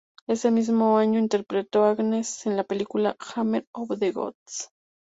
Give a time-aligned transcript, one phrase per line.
[0.27, 4.71] Ese mismo año interpretó a Agnes en la película "Hammer of the Gods".